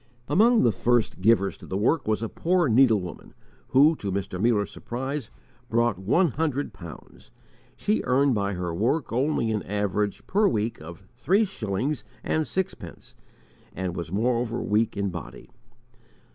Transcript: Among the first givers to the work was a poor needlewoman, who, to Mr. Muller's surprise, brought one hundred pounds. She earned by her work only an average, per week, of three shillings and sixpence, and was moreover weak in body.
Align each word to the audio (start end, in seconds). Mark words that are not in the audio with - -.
Among 0.27 0.63
the 0.63 0.71
first 0.71 1.21
givers 1.21 1.59
to 1.59 1.67
the 1.67 1.77
work 1.77 2.07
was 2.07 2.23
a 2.23 2.27
poor 2.27 2.67
needlewoman, 2.67 3.35
who, 3.67 3.95
to 3.97 4.11
Mr. 4.11 4.41
Muller's 4.41 4.71
surprise, 4.71 5.29
brought 5.69 5.99
one 5.99 6.29
hundred 6.29 6.73
pounds. 6.73 7.29
She 7.75 8.01
earned 8.05 8.33
by 8.33 8.53
her 8.53 8.73
work 8.73 9.13
only 9.13 9.51
an 9.51 9.61
average, 9.61 10.25
per 10.25 10.47
week, 10.47 10.81
of 10.81 11.03
three 11.15 11.45
shillings 11.45 12.03
and 12.23 12.47
sixpence, 12.47 13.13
and 13.75 13.95
was 13.95 14.11
moreover 14.11 14.59
weak 14.59 14.97
in 14.97 15.11
body. 15.11 15.51